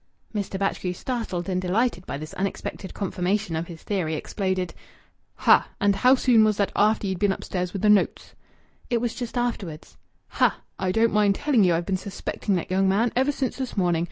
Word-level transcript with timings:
Mr. 0.33 0.57
Batchgrew, 0.57 0.93
startled 0.93 1.47
and 1.47 1.61
delighted 1.61 2.07
by 2.07 2.17
this 2.17 2.33
unexpected 2.33 2.91
confirmation 2.91 3.55
of 3.55 3.67
his 3.67 3.83
theory, 3.83 4.15
exploded 4.15 4.73
"Ha!... 5.35 5.67
And 5.79 5.97
how 5.97 6.15
soon 6.15 6.43
was 6.43 6.57
that 6.57 6.71
after 6.75 7.05
ye'd 7.05 7.19
been 7.19 7.31
upstairs 7.31 7.71
with 7.71 7.83
the 7.83 7.89
notes?" 7.89 8.33
"It 8.89 8.99
was 8.99 9.13
just 9.13 9.37
afterwards." 9.37 9.97
"Ha!... 10.29 10.59
I 10.79 10.91
don't 10.91 11.13
mind 11.13 11.35
telling 11.35 11.63
ye 11.63 11.71
I've 11.71 11.85
been 11.85 11.97
suspecting 11.97 12.55
that 12.55 12.71
young 12.71 12.89
man 12.89 13.13
ever 13.15 13.31
since 13.31 13.57
this 13.57 13.77
morning. 13.77 13.99